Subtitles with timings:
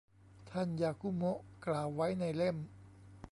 [0.49, 2.57] ท่านยาคุโมะกล่าวไว้ในเล่ม